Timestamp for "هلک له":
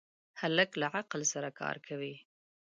0.39-0.87